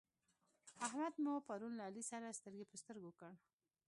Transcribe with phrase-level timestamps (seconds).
[0.85, 3.31] احمد مو پرون له علي سره سترګې پر سترګو کړ.